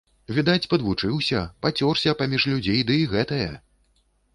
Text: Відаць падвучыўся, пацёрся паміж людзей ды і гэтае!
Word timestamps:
Відаць 0.37 0.69
падвучыўся, 0.71 1.43
пацёрся 1.67 2.17
паміж 2.25 2.51
людзей 2.57 2.85
ды 2.89 3.01
і 3.07 3.09
гэтае! 3.17 3.49